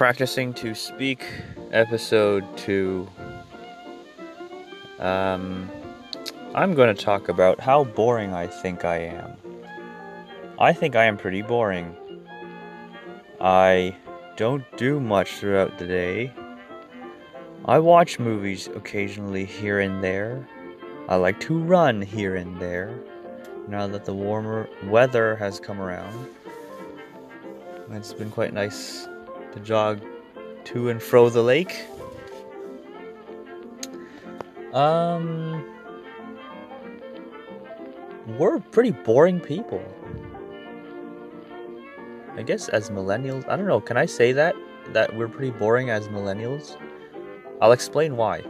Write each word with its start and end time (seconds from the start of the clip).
Practicing 0.00 0.54
to 0.54 0.74
Speak, 0.74 1.26
episode 1.72 2.42
2. 2.56 3.06
Um, 4.98 5.70
I'm 6.54 6.74
going 6.74 6.96
to 6.96 7.04
talk 7.04 7.28
about 7.28 7.60
how 7.60 7.84
boring 7.84 8.32
I 8.32 8.46
think 8.46 8.86
I 8.86 8.96
am. 8.96 9.36
I 10.58 10.72
think 10.72 10.96
I 10.96 11.04
am 11.04 11.18
pretty 11.18 11.42
boring. 11.42 11.94
I 13.42 13.94
don't 14.38 14.64
do 14.78 15.00
much 15.00 15.32
throughout 15.32 15.76
the 15.76 15.86
day. 15.86 16.32
I 17.66 17.78
watch 17.78 18.18
movies 18.18 18.68
occasionally 18.68 19.44
here 19.44 19.80
and 19.80 20.02
there. 20.02 20.48
I 21.10 21.16
like 21.16 21.38
to 21.40 21.58
run 21.58 22.00
here 22.00 22.36
and 22.36 22.58
there 22.58 22.98
now 23.68 23.86
that 23.88 24.06
the 24.06 24.14
warmer 24.14 24.66
weather 24.84 25.36
has 25.36 25.60
come 25.60 25.78
around. 25.78 26.26
It's 27.90 28.14
been 28.14 28.30
quite 28.30 28.54
nice 28.54 29.06
to 29.52 29.60
jog 29.60 30.00
to 30.64 30.88
and 30.88 31.02
fro 31.02 31.28
the 31.28 31.42
lake. 31.42 31.84
Um, 34.72 35.64
we're 38.38 38.60
pretty 38.60 38.92
boring 38.92 39.40
people. 39.40 39.82
I 42.36 42.42
guess 42.42 42.68
as 42.68 42.90
millennials, 42.90 43.48
I 43.48 43.56
don't 43.56 43.66
know, 43.66 43.80
can 43.80 43.96
I 43.96 44.06
say 44.06 44.32
that? 44.32 44.54
That 44.92 45.14
we're 45.16 45.28
pretty 45.28 45.50
boring 45.50 45.90
as 45.90 46.08
millennials? 46.08 46.76
I'll 47.60 47.72
explain 47.72 48.16
why. 48.16 48.42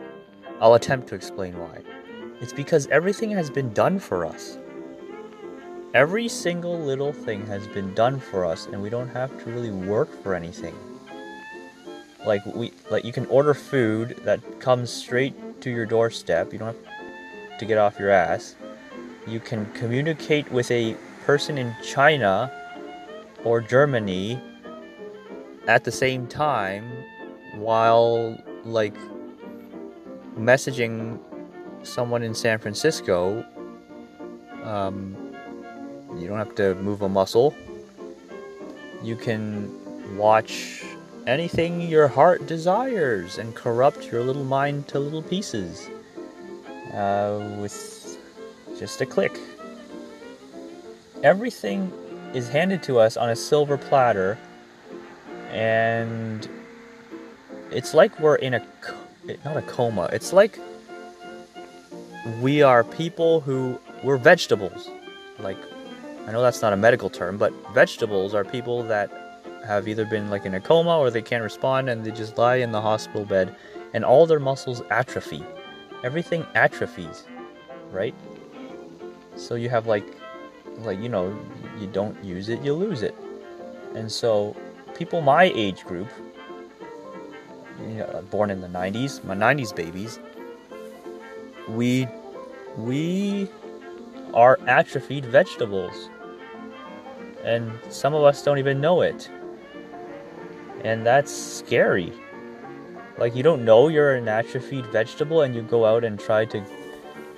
I'll 0.60 0.74
attempt 0.74 1.08
to 1.08 1.14
explain 1.14 1.58
why. 1.58 1.82
It's 2.40 2.52
because 2.52 2.86
everything 2.88 3.30
has 3.30 3.50
been 3.50 3.72
done 3.72 3.98
for 3.98 4.24
us. 4.26 4.58
Every 5.94 6.28
single 6.28 6.78
little 6.78 7.12
thing 7.12 7.44
has 7.46 7.66
been 7.68 7.92
done 7.94 8.20
for 8.20 8.44
us, 8.44 8.66
and 8.66 8.80
we 8.80 8.90
don't 8.90 9.08
have 9.08 9.36
to 9.42 9.50
really 9.50 9.70
work 9.70 10.22
for 10.22 10.34
anything. 10.34 10.74
Like 12.26 12.44
we, 12.46 12.72
like 12.90 13.04
you 13.04 13.12
can 13.12 13.26
order 13.26 13.54
food 13.54 14.20
that 14.24 14.60
comes 14.60 14.90
straight 14.90 15.60
to 15.62 15.70
your 15.70 15.86
doorstep. 15.86 16.52
You 16.52 16.58
don't 16.58 16.76
have 16.76 17.58
to 17.58 17.64
get 17.64 17.78
off 17.78 17.98
your 17.98 18.10
ass. 18.10 18.56
You 19.26 19.40
can 19.40 19.66
communicate 19.72 20.50
with 20.50 20.70
a 20.70 20.96
person 21.24 21.58
in 21.58 21.74
China 21.82 22.50
or 23.44 23.60
Germany 23.60 24.40
at 25.66 25.84
the 25.84 25.92
same 25.92 26.26
time 26.26 26.90
while 27.54 28.36
like 28.64 28.96
messaging 30.38 31.18
someone 31.82 32.22
in 32.22 32.34
San 32.34 32.58
Francisco 32.58 33.44
um, 34.64 35.16
you 36.16 36.28
don't 36.28 36.38
have 36.38 36.54
to 36.56 36.74
move 36.76 37.02
a 37.02 37.08
muscle. 37.08 37.54
You 39.02 39.16
can 39.16 40.16
watch 40.16 40.84
anything 41.26 41.80
your 41.80 42.08
heart 42.08 42.46
desires 42.46 43.38
and 43.38 43.54
corrupt 43.54 44.10
your 44.10 44.22
little 44.22 44.44
mind 44.44 44.88
to 44.88 44.98
little 44.98 45.22
pieces 45.22 45.88
uh, 46.92 47.56
with 47.58 48.18
just 48.78 49.00
a 49.00 49.06
click. 49.06 49.38
Everything 51.22 51.92
is 52.34 52.48
handed 52.48 52.82
to 52.84 52.98
us 52.98 53.16
on 53.16 53.30
a 53.30 53.36
silver 53.36 53.76
platter, 53.76 54.38
and 55.50 56.48
it's 57.70 57.92
like 57.94 58.18
we're 58.20 58.36
in 58.36 58.54
a 58.54 58.66
not 59.44 59.56
a 59.56 59.62
coma. 59.62 60.08
It's 60.12 60.32
like 60.32 60.58
we 62.40 62.62
are 62.62 62.84
people 62.84 63.40
who 63.40 63.78
we're 64.02 64.16
vegetables. 64.16 64.88
Like 65.38 65.58
I 66.26 66.32
know 66.32 66.42
that's 66.42 66.62
not 66.62 66.72
a 66.72 66.76
medical 66.76 67.10
term, 67.10 67.36
but 67.36 67.52
vegetables 67.74 68.34
are 68.34 68.44
people 68.44 68.82
that 68.84 69.19
have 69.66 69.88
either 69.88 70.04
been 70.04 70.30
like 70.30 70.44
in 70.44 70.54
a 70.54 70.60
coma 70.60 70.98
or 70.98 71.10
they 71.10 71.22
can't 71.22 71.42
respond 71.42 71.88
and 71.88 72.04
they 72.04 72.10
just 72.10 72.38
lie 72.38 72.56
in 72.56 72.72
the 72.72 72.80
hospital 72.80 73.24
bed 73.24 73.54
and 73.92 74.04
all 74.04 74.26
their 74.26 74.40
muscles 74.40 74.82
atrophy. 74.90 75.44
Everything 76.02 76.46
atrophies, 76.54 77.24
right? 77.90 78.14
So 79.36 79.54
you 79.54 79.68
have 79.68 79.86
like 79.86 80.04
like 80.78 81.00
you 81.00 81.08
know, 81.08 81.36
you 81.78 81.86
don't 81.86 82.22
use 82.24 82.48
it, 82.48 82.62
you 82.62 82.72
lose 82.72 83.02
it. 83.02 83.14
And 83.94 84.10
so 84.10 84.56
people 84.94 85.20
my 85.20 85.44
age 85.54 85.84
group, 85.84 86.08
you 87.80 87.94
know, 87.94 88.24
born 88.30 88.50
in 88.50 88.60
the 88.60 88.68
90s, 88.68 89.22
my 89.24 89.34
90s 89.34 89.74
babies, 89.74 90.18
we 91.68 92.06
we 92.76 93.48
are 94.34 94.58
atrophied 94.66 95.26
vegetables. 95.26 96.08
And 97.44 97.72
some 97.88 98.14
of 98.14 98.22
us 98.22 98.42
don't 98.42 98.58
even 98.58 98.80
know 98.80 99.00
it. 99.00 99.30
And 100.82 101.06
that's 101.06 101.30
scary. 101.32 102.12
Like 103.18 103.36
you 103.36 103.42
don't 103.42 103.64
know 103.64 103.88
you're 103.88 104.14
an 104.14 104.28
atrophied 104.28 104.86
vegetable 104.86 105.42
and 105.42 105.54
you 105.54 105.62
go 105.62 105.84
out 105.84 106.04
and 106.04 106.18
try 106.18 106.46
to 106.46 106.64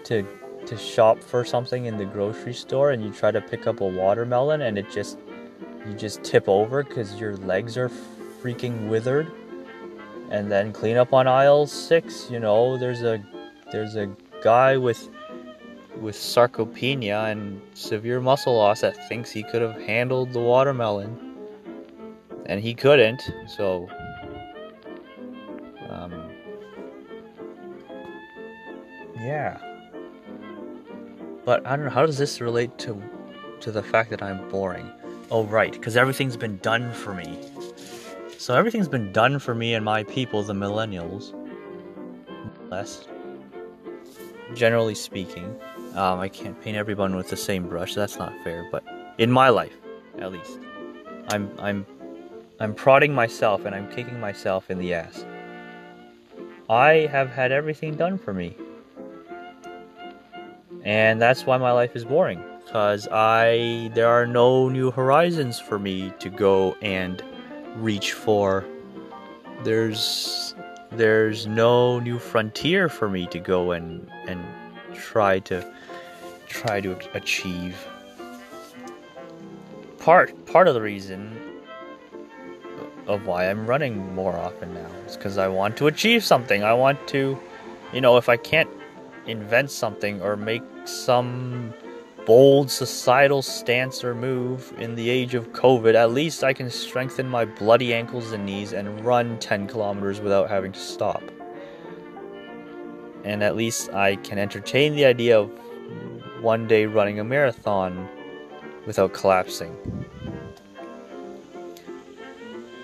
to 0.05 0.25
to 0.67 0.77
shop 0.77 1.19
for 1.19 1.45
something 1.45 1.87
in 1.87 1.97
the 1.97 2.05
grocery 2.05 2.55
store 2.55 2.93
and 2.93 3.03
you 3.03 3.11
try 3.11 3.33
to 3.33 3.41
pick 3.41 3.67
up 3.67 3.81
a 3.81 3.87
watermelon 3.87 4.63
and 4.63 4.79
it 4.79 4.89
just 4.93 5.19
you 5.85 5.93
just 5.95 6.23
tip 6.23 6.49
over 6.49 6.85
cuz 6.85 7.19
your 7.19 7.37
legs 7.39 7.77
are 7.77 7.91
freaking 8.41 8.89
withered. 8.89 9.31
And 10.31 10.51
then 10.51 10.73
clean 10.73 10.97
up 10.97 11.13
on 11.13 11.27
aisle 11.27 11.67
6, 11.67 12.31
you 12.31 12.39
know, 12.39 12.77
there's 12.79 13.03
a 13.03 13.21
there's 13.73 13.97
a 13.97 14.09
guy 14.41 14.77
with 14.77 15.09
with 16.01 16.15
sarcopenia 16.15 17.31
and 17.31 17.61
severe 17.75 18.21
muscle 18.21 18.55
loss 18.55 18.81
that 18.81 19.09
thinks 19.09 19.31
he 19.31 19.43
could 19.43 19.63
have 19.63 19.81
handled 19.83 20.33
the 20.33 20.41
watermelon 20.41 21.32
and 22.47 22.61
he 22.61 22.75
couldn't 22.75 23.23
so 23.47 23.89
um, 25.89 26.31
yeah 29.21 29.59
but 31.45 31.65
i 31.67 31.77
don't 31.77 31.85
know 31.85 31.91
how 31.91 32.07
does 32.07 32.19
this 32.19 32.41
relate 32.41 32.77
to 32.79 33.01
to 33.61 33.71
the 33.71 33.83
fact 33.83 34.11
that 34.11 34.23
i'm 34.23 34.49
boring 34.49 34.91
oh 35.31 35.45
right 35.45 35.73
because 35.73 35.97
everything's 35.97 36.37
been 36.37 36.59
done 36.59 36.93
for 36.93 37.15
me 37.15 37.39
so 38.39 38.55
everything's 38.55 38.89
been 38.89 39.13
done 39.13 39.39
for 39.39 39.55
me 39.55 39.75
and 39.75 39.85
my 39.85 40.03
people 40.05 40.43
the 40.43 40.53
millennials 40.53 41.33
less 42.71 43.07
generally 44.55 44.95
speaking 44.95 45.59
um, 45.95 46.21
I 46.21 46.29
can't 46.29 46.59
paint 46.63 46.77
everyone 46.77 47.17
with 47.17 47.29
the 47.29 47.37
same 47.37 47.69
brush. 47.69 47.95
That's 47.95 48.17
not 48.17 48.33
fair. 48.43 48.67
But 48.73 48.83
in 49.19 49.31
my 49.31 49.51
life, 49.51 49.77
at 50.19 50.33
least, 50.33 50.59
I'm 51.29 51.51
I'm 51.59 51.85
I'm 52.63 52.77
prodding 52.77 53.13
myself 53.13 53.65
and 53.65 53.75
I'm 53.75 53.91
kicking 53.91 54.21
myself 54.21 54.71
in 54.71 54.79
the 54.79 54.95
ass. 54.95 55.25
I 56.71 57.09
have 57.11 57.29
had 57.29 57.51
everything 57.51 57.97
done 57.97 58.17
for 58.17 58.33
me, 58.33 58.57
and 60.85 61.21
that's 61.21 61.45
why 61.45 61.57
my 61.57 61.73
life 61.73 61.97
is 61.97 62.05
boring. 62.05 62.41
Cause 62.71 63.09
I 63.11 63.91
there 63.95 64.07
are 64.07 64.29
no 64.29 64.69
new 64.69 64.93
horizons 64.93 65.59
for 65.59 65.81
me 65.81 66.13
to 66.21 66.31
go 66.31 66.77
and 66.83 67.21
reach 67.79 68.13
for. 68.13 68.65
There's 69.65 70.55
there's 70.93 71.49
no 71.49 71.99
new 71.99 72.21
frontier 72.21 72.89
for 72.89 73.09
me 73.09 73.27
to 73.27 73.41
go 73.41 73.73
and 73.73 74.09
and 74.29 74.41
try 74.95 75.41
to 75.41 75.69
try 76.47 76.81
to 76.81 76.97
achieve. 77.15 77.77
Part 79.99 80.47
part 80.47 80.69
of 80.69 80.75
the 80.75 80.81
reason 80.81 81.52
of 83.13 83.27
why 83.27 83.49
I'm 83.49 83.67
running 83.67 84.15
more 84.15 84.37
often 84.37 84.75
now 84.75 84.91
is 85.07 85.17
because 85.17 85.39
I 85.39 85.49
want 85.49 85.77
to 85.79 85.87
achieve 85.87 86.25
something. 86.25 86.63
I 86.63 86.73
want 86.73 87.07
to, 87.09 87.39
you 87.93 88.01
know, 88.01 88.17
if 88.17 88.29
I 88.29 88.37
can't 88.37 88.71
invent 89.27 89.71
something 89.71 90.21
or 90.23 90.37
make 90.37 90.63
some 90.85 91.73
bold 92.27 92.71
societal 92.71 93.43
stance 93.43 94.05
or 94.05 94.15
move 94.15 94.73
in 94.79 94.95
the 94.95 95.11
age 95.11 95.35
of 95.35 95.53
COVID, 95.53 95.95
at 95.95 96.13
least 96.13 96.45
I 96.45 96.53
can 96.53 96.71
strengthen 96.71 97.29
my 97.29 97.45
bloody 97.45 97.95
ankles 97.95 98.33
and 98.33 98.47
knees 98.47 98.73
and 98.73 99.05
run 99.05 99.39
10 99.39 99.67
kilometers 99.67 100.21
without 100.21 100.49
having 100.49 100.73
to 100.73 100.81
stop. 100.81 101.23
And 103.25 103.43
at 103.43 103.57
least 103.57 103.91
I 103.91 104.17
can 104.17 104.39
entertain 104.39 104.95
the 104.95 105.05
idea 105.05 105.39
of 105.39 105.51
one 106.41 106.67
day 106.67 106.87
running 106.87 107.21
a 107.21 107.25
marathon 107.25 108.09
without 108.87 109.13
collapsing. 109.13 109.77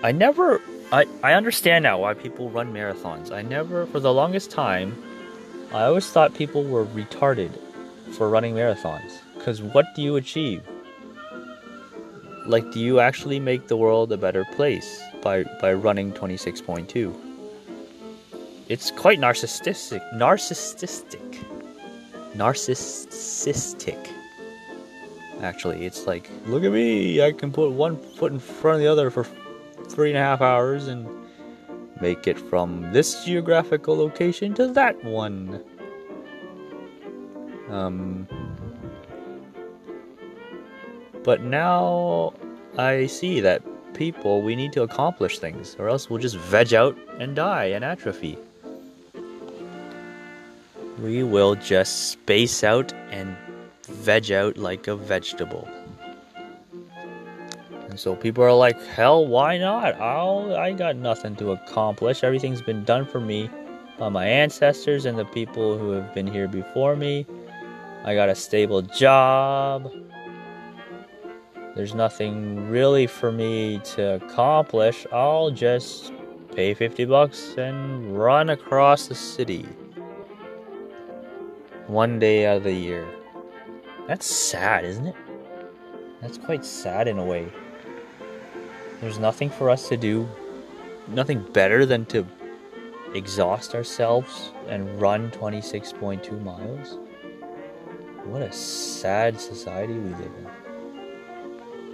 I 0.03 0.11
never 0.11 0.61
I, 0.91 1.05
I 1.23 1.33
understand 1.33 1.83
now 1.83 1.99
why 1.99 2.13
people 2.13 2.49
run 2.49 2.73
marathons. 2.73 3.31
I 3.31 3.41
never 3.41 3.85
for 3.87 3.99
the 3.99 4.13
longest 4.13 4.51
time 4.51 4.95
I 5.73 5.83
always 5.83 6.09
thought 6.09 6.33
people 6.33 6.63
were 6.63 6.85
retarded 6.85 7.51
for 8.13 8.29
running 8.29 8.55
marathons. 8.55 9.19
Cause 9.43 9.61
what 9.61 9.85
do 9.95 10.01
you 10.01 10.15
achieve? 10.15 10.63
Like 12.45 12.71
do 12.71 12.79
you 12.79 12.99
actually 12.99 13.39
make 13.39 13.67
the 13.67 13.77
world 13.77 14.11
a 14.11 14.17
better 14.17 14.45
place 14.55 15.01
by 15.21 15.43
by 15.61 15.73
running 15.73 16.13
26.2? 16.13 17.13
It's 18.67 18.91
quite 18.91 19.19
narcissistic 19.19 20.01
narcissistic 20.13 21.29
narcissistic. 22.35 24.07
Actually, 25.41 25.85
it's 25.85 26.05
like, 26.05 26.29
look 26.47 26.63
at 26.63 26.71
me, 26.71 27.21
I 27.21 27.31
can 27.31 27.51
put 27.51 27.71
one 27.71 27.95
foot 27.97 28.31
in 28.31 28.39
front 28.39 28.75
of 28.75 28.81
the 28.81 28.87
other 28.87 29.09
for 29.09 29.23
three 29.89 30.09
and 30.09 30.17
a 30.17 30.21
half 30.21 30.41
hours 30.41 30.87
and 30.87 31.07
make 32.01 32.27
it 32.27 32.39
from 32.39 32.91
this 32.93 33.25
geographical 33.25 33.97
location 33.97 34.53
to 34.53 34.67
that 34.67 35.03
one. 35.03 35.63
Um, 37.69 38.27
but 41.23 41.41
now 41.41 42.33
I 42.77 43.07
see 43.07 43.41
that 43.41 43.61
people, 43.93 44.41
we 44.41 44.55
need 44.55 44.73
to 44.73 44.83
accomplish 44.83 45.39
things, 45.39 45.75
or 45.77 45.89
else 45.89 46.09
we'll 46.09 46.21
just 46.21 46.37
veg 46.37 46.73
out 46.73 46.97
and 47.19 47.35
die 47.35 47.65
and 47.65 47.83
atrophy. 47.83 48.37
We 51.01 51.23
will 51.23 51.55
just 51.55 52.09
space 52.11 52.63
out 52.63 52.93
and 53.09 53.35
veg 53.83 54.31
out 54.31 54.57
like 54.57 54.87
a 54.87 54.95
vegetable. 54.95 55.67
So 57.99 58.15
people 58.15 58.45
are 58.45 58.53
like, 58.53 58.81
hell, 58.81 59.27
why 59.27 59.57
not? 59.57 59.99
I'll, 59.99 60.55
I 60.55 60.71
got 60.71 60.95
nothing 60.95 61.35
to 61.35 61.51
accomplish. 61.51 62.23
Everything's 62.23 62.61
been 62.61 62.85
done 62.85 63.05
for 63.05 63.19
me 63.19 63.49
by 63.97 64.07
my 64.07 64.25
ancestors 64.25 65.05
and 65.05 65.19
the 65.19 65.25
people 65.25 65.77
who 65.77 65.91
have 65.91 66.13
been 66.13 66.25
here 66.25 66.47
before 66.47 66.95
me. 66.95 67.25
I 68.05 68.15
got 68.15 68.29
a 68.29 68.35
stable 68.35 68.81
job. 68.81 69.91
There's 71.75 71.93
nothing 71.93 72.69
really 72.69 73.05
for 73.05 73.33
me 73.33 73.81
to 73.95 74.13
accomplish. 74.13 75.05
I'll 75.11 75.51
just 75.51 76.13
pay 76.55 76.73
50 76.73 77.03
bucks 77.03 77.55
and 77.57 78.17
run 78.17 78.49
across 78.51 79.07
the 79.07 79.15
city. 79.15 79.65
One 81.87 82.17
day 82.17 82.45
out 82.45 82.57
of 82.57 82.63
the 82.63 82.71
year. 82.71 83.05
That's 84.07 84.25
sad, 84.25 84.85
isn't 84.85 85.07
it? 85.07 85.15
That's 86.21 86.37
quite 86.37 86.63
sad 86.63 87.09
in 87.09 87.19
a 87.19 87.25
way. 87.25 87.51
There's 89.01 89.19
nothing 89.19 89.49
for 89.49 89.69
us 89.69 89.87
to 89.89 89.97
do, 89.97 90.27
nothing 91.07 91.41
better 91.53 91.85
than 91.85 92.05
to 92.07 92.25
exhaust 93.13 93.73
ourselves 93.73 94.51
and 94.67 94.99
run 95.01 95.31
26.2 95.31 96.43
miles. 96.43 96.97
What 98.25 98.41
a 98.41 98.51
sad 98.51 99.39
society 99.39 99.93
we 99.93 100.09
live 100.09 100.31
in. 100.37 100.47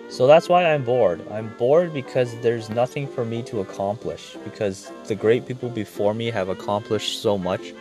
So 0.09 0.27
that's 0.27 0.49
why 0.49 0.65
I'm 0.65 0.83
bored. 0.83 1.25
I'm 1.31 1.55
bored 1.57 1.93
because 1.93 2.35
there's 2.41 2.69
nothing 2.69 3.07
for 3.07 3.23
me 3.23 3.41
to 3.43 3.61
accomplish. 3.61 4.35
Because 4.43 4.91
the 5.05 5.15
great 5.15 5.45
people 5.45 5.69
before 5.69 6.13
me 6.13 6.31
have 6.31 6.49
accomplished 6.49 7.21
so 7.21 7.37
much, 7.37 7.73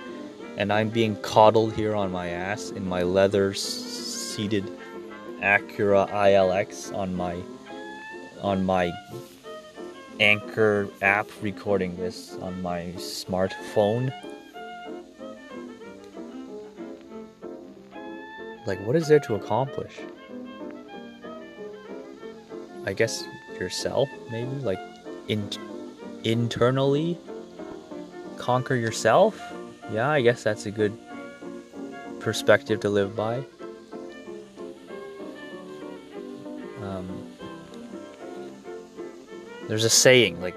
and 0.57 0.73
I'm 0.73 0.89
being 0.89 1.17
coddled 1.17 1.73
here 1.73 1.95
on 1.95 2.13
my 2.13 2.29
ass 2.29 2.71
in 2.71 2.89
my 2.89 3.03
leather 3.03 3.55
seated 3.55 4.71
Acura 5.41 6.09
ILX 6.11 6.95
on 6.95 7.15
my 7.15 7.37
on 8.45 8.63
my 8.65 8.93
Anchor 10.21 10.87
app 11.01 11.27
recording 11.41 11.97
this 11.97 12.37
on 12.43 12.61
my 12.61 12.93
smartphone. 12.97 14.13
Like, 18.67 18.79
what 18.87 18.97
is 18.97 19.09
there 19.09 19.19
to 19.21 19.35
accomplish? 19.35 19.99
I 22.85 22.93
guess 22.93 23.25
yourself, 23.59 24.11
maybe? 24.31 24.51
Like, 24.57 24.79
in- 25.29 25.51
internally 26.23 27.19
conquer 28.37 28.75
yourself? 28.75 29.41
Yeah, 29.91 30.11
I 30.11 30.21
guess 30.21 30.43
that's 30.43 30.67
a 30.67 30.71
good 30.71 30.97
perspective 32.21 32.81
to 32.81 32.91
live 32.91 33.17
by. 33.17 33.43
Um, 36.83 37.34
there's 39.75 39.83
a 39.83 39.91
saying, 39.91 40.41
like, 40.41 40.55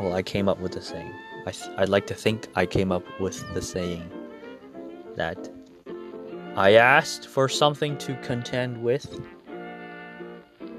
well, 0.00 0.14
I 0.14 0.22
came 0.22 0.48
up 0.48 0.58
with 0.58 0.72
the 0.72 0.80
saying. 0.80 1.12
I 1.46 1.52
I'd 1.76 1.90
like 1.90 2.06
to 2.06 2.14
think 2.14 2.48
I 2.54 2.64
came 2.64 2.90
up 2.90 3.04
with 3.20 3.44
the 3.52 3.60
saying 3.60 4.10
that 5.16 5.50
I 6.56 6.76
asked 6.76 7.28
for 7.28 7.46
something 7.46 7.98
to 7.98 8.14
contend 8.22 8.82
with, 8.82 9.20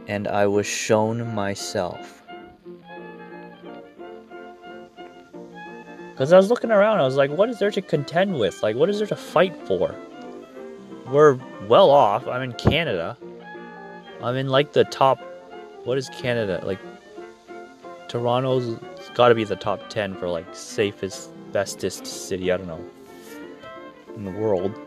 and 0.08 0.28
I 0.28 0.48
was 0.48 0.66
shown 0.66 1.32
myself. 1.36 2.24
Because 6.10 6.34
I 6.34 6.38
was 6.38 6.50
looking 6.50 6.72
around, 6.72 7.02
I 7.02 7.04
was 7.04 7.18
like, 7.18 7.30
what 7.30 7.52
is 7.52 7.60
there 7.60 7.70
to 7.70 7.84
contend 7.84 8.40
with? 8.40 8.64
Like, 8.64 8.76
what 8.76 8.90
is 8.90 8.98
there 8.98 9.06
to 9.06 9.16
fight 9.16 9.56
for? 9.68 9.94
We're 11.06 11.38
well 11.68 11.92
off. 11.92 12.26
I'm 12.26 12.42
in 12.42 12.54
Canada. 12.54 13.16
I'm 14.24 14.36
in 14.36 14.48
like 14.48 14.74
the 14.74 14.86
top. 14.86 15.20
What 15.88 15.98
is 15.98 16.10
Canada? 16.10 16.62
Like, 16.66 16.80
Toronto's 18.10 18.78
got 19.14 19.30
to 19.30 19.36
be 19.36 19.46
the 19.46 19.56
top 19.56 19.90
10 19.90 20.16
for 20.16 20.28
like 20.28 20.46
safest, 20.54 21.32
bestest 21.54 22.06
city, 22.06 22.52
I 22.52 22.58
don't 22.58 22.68
know, 22.68 22.86
in 24.14 24.26
the 24.26 24.32
world. 24.32 24.78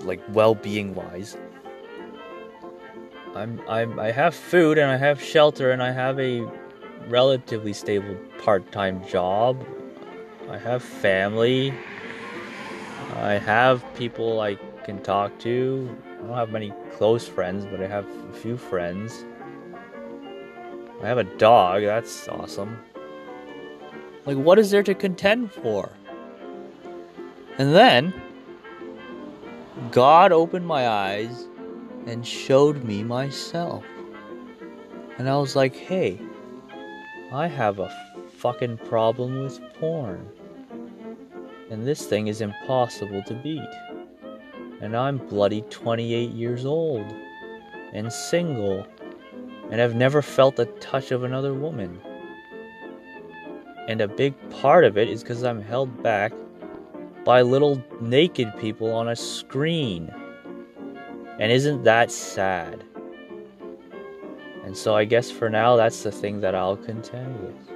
Like, 0.00 0.20
well 0.30 0.56
being 0.56 0.96
wise. 0.96 1.36
I'm, 3.36 3.62
I'm, 3.68 4.00
I 4.00 4.10
have 4.10 4.34
food 4.34 4.76
and 4.76 4.90
I 4.90 4.96
have 4.96 5.22
shelter 5.22 5.70
and 5.70 5.80
I 5.80 5.92
have 5.92 6.18
a 6.18 6.44
relatively 7.06 7.74
stable 7.74 8.16
part-time 8.42 9.06
job. 9.06 9.64
I 10.50 10.58
have 10.58 10.82
family. 10.82 11.72
I 13.14 13.34
have 13.34 13.84
people 13.94 14.40
I 14.40 14.56
can 14.82 15.00
talk 15.00 15.38
to. 15.38 15.96
I 16.22 16.26
don't 16.26 16.36
have 16.36 16.50
many 16.50 16.72
close 16.92 17.26
friends, 17.26 17.66
but 17.66 17.82
I 17.82 17.86
have 17.88 18.06
a 18.30 18.32
few 18.32 18.56
friends. 18.56 19.24
I 21.02 21.08
have 21.08 21.18
a 21.18 21.24
dog. 21.24 21.82
That's 21.82 22.28
awesome. 22.28 22.78
Like, 24.24 24.36
what 24.36 24.58
is 24.58 24.70
there 24.70 24.84
to 24.84 24.94
contend 24.94 25.50
for? 25.50 25.90
And 27.58 27.74
then, 27.74 28.14
God 29.90 30.30
opened 30.30 30.64
my 30.64 30.88
eyes 30.88 31.48
and 32.06 32.24
showed 32.24 32.84
me 32.84 33.02
myself. 33.02 33.84
And 35.18 35.28
I 35.28 35.36
was 35.36 35.56
like, 35.56 35.74
hey, 35.74 36.20
I 37.32 37.48
have 37.48 37.80
a 37.80 37.92
fucking 38.36 38.78
problem 38.78 39.40
with 39.40 39.60
porn. 39.74 40.28
And 41.70 41.86
this 41.86 42.06
thing 42.06 42.28
is 42.28 42.40
impossible 42.40 43.22
to 43.24 43.34
beat. 43.34 43.60
And 44.82 44.96
I'm 44.96 45.16
bloody 45.16 45.62
28 45.70 46.30
years 46.32 46.66
old. 46.66 47.06
And 47.94 48.12
single. 48.12 48.86
And 49.70 49.80
I've 49.80 49.94
never 49.94 50.20
felt 50.20 50.56
the 50.56 50.66
touch 50.66 51.12
of 51.12 51.24
another 51.24 51.54
woman. 51.54 52.00
And 53.88 54.00
a 54.00 54.08
big 54.08 54.34
part 54.50 54.84
of 54.84 54.98
it 54.98 55.08
is 55.08 55.22
because 55.22 55.44
I'm 55.44 55.62
held 55.62 56.02
back 56.02 56.32
by 57.24 57.42
little 57.42 57.82
naked 58.00 58.52
people 58.58 58.92
on 58.92 59.08
a 59.08 59.16
screen. 59.16 60.12
And 61.38 61.52
isn't 61.52 61.84
that 61.84 62.10
sad? 62.10 62.84
And 64.64 64.76
so 64.76 64.96
I 64.96 65.04
guess 65.04 65.30
for 65.30 65.48
now, 65.48 65.76
that's 65.76 66.02
the 66.02 66.12
thing 66.12 66.40
that 66.40 66.54
I'll 66.54 66.76
contend 66.76 67.40
with 67.40 67.72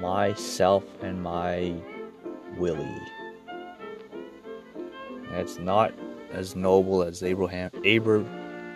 myself 0.00 0.84
and 1.02 1.22
my 1.22 1.74
Willie. 2.56 3.17
It's 5.32 5.58
not 5.58 5.92
as 6.32 6.56
noble 6.56 7.02
as 7.02 7.22
Abraham, 7.22 7.70
Abra, 7.86 8.24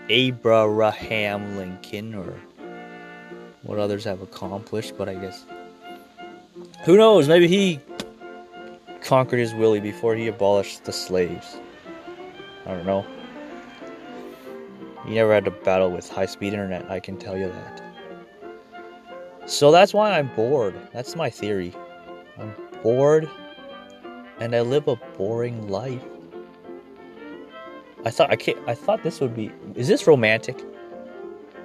Abraham 0.09 1.56
Lincoln 1.56 2.14
or 2.14 2.35
what 3.62 3.78
others 3.78 4.04
have 4.04 4.23
accomplished, 4.23 4.94
but 4.97 5.09
I 5.09 5.14
guess 5.14 5.44
who 6.85 6.97
knows? 6.97 7.28
Maybe 7.28 7.49
he 7.49 7.80
conquered 9.02 9.38
his 9.38 9.54
Willie 9.54 9.80
before 9.80 10.14
he 10.14 10.26
abolished 10.26 10.85
the 10.85 10.92
slaves. 10.92 11.56
I 12.66 12.75
don't 12.75 12.87
know. 12.87 13.06
He 15.06 15.14
never 15.14 15.32
had 15.32 15.44
to 15.44 15.50
battle 15.50 15.90
with 15.90 16.09
high 16.09 16.26
speed 16.26 16.52
internet, 16.52 16.90
I 16.90 17.00
can 17.00 17.16
tell 17.16 17.37
you 17.37 17.49
that. 17.49 17.82
So 19.47 19.73
that's 19.73 19.92
why 19.92 20.18
I'm 20.18 20.28
bored. 20.35 20.75
That's 20.92 21.16
my 21.16 21.28
theory. 21.28 21.75
I'm 22.38 22.54
bored 22.82 23.28
and 24.38 24.54
I 24.54 24.61
live 24.61 24.88
a 24.88 24.97
boring 24.97 25.68
life. 25.68 26.02
I 28.04 28.11
thought 28.11 28.30
I 28.30 28.37
can't, 28.37 28.59
I 28.66 28.75
thought 28.75 29.02
this 29.02 29.21
would 29.21 29.35
be 29.35 29.52
is 29.75 29.88
this 29.88 30.06
romantic? 30.06 30.62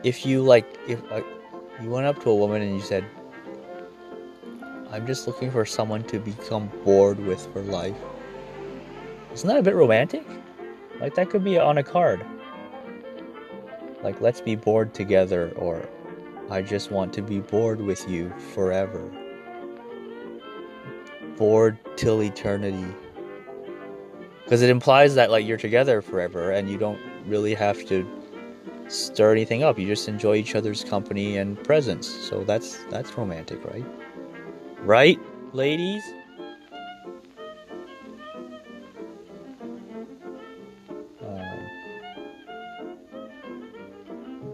If 0.04 0.26
you 0.26 0.44
like 0.44 0.66
if 0.88 1.02
uh, 1.12 1.22
you 1.82 1.90
went 1.90 2.06
up 2.06 2.22
to 2.24 2.30
a 2.30 2.36
woman 2.36 2.62
and 2.62 2.76
you 2.76 2.82
said 2.82 3.06
I'm 4.92 5.06
just 5.06 5.28
looking 5.28 5.52
for 5.52 5.66
someone 5.66 6.04
to 6.04 6.20
become 6.20 6.72
bored 6.86 7.20
with 7.20 7.46
for 7.52 7.62
life. 7.62 7.96
Isn't 9.34 9.48
that 9.48 9.58
a 9.58 9.64
bit 9.64 9.76
romantic? 9.76 10.26
Like 11.00 11.16
that 11.16 11.30
could 11.30 11.44
be 11.44 11.58
on 11.58 11.78
a 11.78 11.84
card. 11.84 12.26
Like 14.04 14.22
let's 14.22 14.42
be 14.42 14.56
bored 14.56 14.94
together 14.94 15.52
or 15.56 15.88
I 16.50 16.62
just 16.62 16.92
want 16.92 17.14
to 17.14 17.22
be 17.22 17.40
bored 17.40 17.82
with 17.82 18.08
you 18.08 18.32
forever. 18.54 19.12
Bored 21.36 21.78
till 21.98 22.24
eternity. 22.24 22.86
Because 24.48 24.62
it 24.62 24.70
implies 24.70 25.14
that 25.16 25.30
like 25.30 25.46
you're 25.46 25.58
together 25.58 26.02
forever 26.02 26.52
and 26.52 26.70
you 26.70 26.78
don't 26.78 27.02
really 27.26 27.54
have 27.54 27.86
to 27.88 28.08
stir 28.88 29.34
anything 29.34 29.62
up. 29.62 29.78
You 29.78 29.86
just 29.86 30.08
enjoy 30.08 30.36
each 30.36 30.56
other's 30.56 30.86
company 30.86 31.36
and 31.36 31.62
presence. 31.66 32.08
So 32.08 32.46
that's 32.46 32.78
that's 32.90 33.18
romantic, 33.18 33.62
right? 33.66 33.84
Right, 34.80 35.20
ladies? 35.52 36.02
Um, 41.22 41.68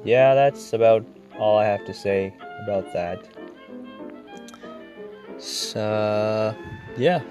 yeah, 0.04 0.34
that's 0.34 0.74
about 0.74 1.06
all 1.38 1.60
I 1.60 1.66
have 1.66 1.86
to 1.86 1.94
say 1.94 2.34
about 2.64 2.92
that. 2.94 3.28
So, 5.38 6.56
yeah. 6.98 7.22